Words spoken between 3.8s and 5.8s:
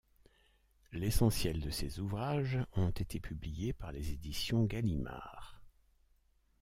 les éditions Gallimard.